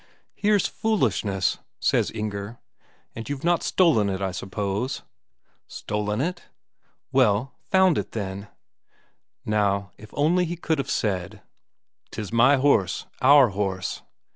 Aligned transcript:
"Here's 0.33 0.65
foolishness," 0.65 1.59
says 1.79 2.09
Inger. 2.09 2.57
"And 3.15 3.29
you've 3.29 3.43
not 3.43 3.61
stolen 3.61 4.09
it, 4.09 4.19
I 4.19 4.31
suppose?" 4.31 5.03
"Stolen 5.67 6.21
it?" 6.21 6.45
"Well, 7.11 7.53
found 7.69 7.99
it, 7.99 8.13
then?" 8.13 8.47
Now 9.45 9.91
if 9.99 10.09
only 10.13 10.45
he 10.45 10.55
could 10.55 10.79
have 10.79 10.89
said: 10.89 11.43
"'Tis 12.09 12.33
my 12.33 12.55
horse 12.55 13.05
our 13.21 13.49
horse...." 13.49 14.01